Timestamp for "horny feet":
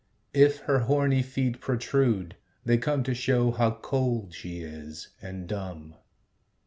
0.79-1.59